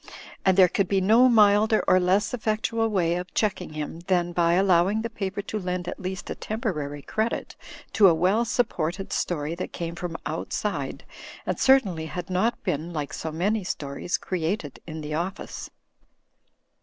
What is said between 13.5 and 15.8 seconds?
stories) created in the office.